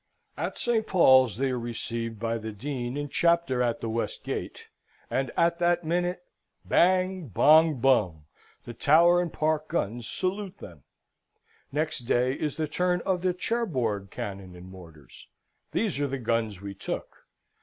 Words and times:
At 0.35 0.57
St. 0.57 0.87
Paul's 0.87 1.37
they 1.37 1.51
are 1.51 1.59
received 1.59 2.19
by 2.19 2.39
the 2.39 2.51
Dean 2.51 2.97
and 2.97 3.11
Chapter 3.11 3.61
at 3.61 3.81
the 3.81 3.87
West 3.87 4.23
Gate, 4.23 4.65
and 5.11 5.29
at 5.37 5.59
that 5.59 5.83
minute 5.83 6.23
bang, 6.65 7.27
bong, 7.27 7.79
bung 7.79 8.25
the 8.65 8.73
Tower 8.73 9.21
and 9.21 9.31
Park 9.31 9.67
guns 9.67 10.09
salute 10.09 10.57
them! 10.57 10.81
Next 11.71 11.99
day 12.07 12.33
is 12.33 12.55
the 12.55 12.67
turn 12.67 13.01
of 13.01 13.21
the 13.21 13.35
Cherbourg 13.35 14.07
cannon 14.09 14.55
and 14.55 14.71
mortars. 14.71 15.27
These 15.71 15.99
are 15.99 16.07
the 16.07 16.17
guns 16.17 16.61
we 16.61 16.73
took. 16.73 17.27